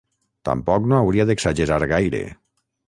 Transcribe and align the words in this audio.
Tampoc 0.47 0.89
no 0.93 0.97
hauria 1.03 1.29
d'exagerar 1.31 1.81
gaire. 1.97 2.25